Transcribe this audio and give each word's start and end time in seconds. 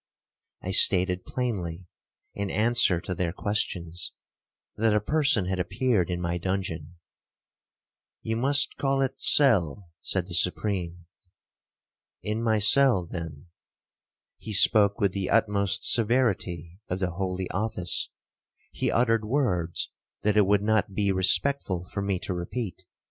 I 0.63 0.71
stated 0.71 1.25
plainly, 1.27 1.85
in 2.33 2.49
answer 2.49 2.99
to 3.01 3.13
their 3.13 3.31
questions, 3.31 4.13
that 4.75 4.95
a 4.95 4.99
person 4.99 5.45
had 5.45 5.59
appeared 5.59 6.09
in 6.09 6.19
my 6.19 6.39
dungeon. 6.39 6.95
'You 8.23 8.37
must 8.37 8.77
call 8.77 9.03
it 9.03 9.21
cell,' 9.21 9.91
said 10.01 10.25
the 10.25 10.33
Supreme. 10.33 11.05
'In 12.23 12.41
my 12.41 12.57
cell, 12.57 13.05
then. 13.05 13.49
He 14.39 14.53
spoke 14.53 14.99
with 14.99 15.11
the 15.11 15.29
utmost 15.29 15.83
severity 15.83 16.79
of 16.89 16.97
the 16.97 17.11
holy 17.11 17.47
office,—he 17.51 18.91
uttered 18.91 19.23
words 19.23 19.91
that 20.23 20.35
it 20.35 20.47
would 20.47 20.63
not 20.63 20.95
be 20.95 21.11
respectful 21.11 21.87
for 21.93 22.01
me 22.01 22.17
to 22.21 22.33
repeat. 22.33 22.85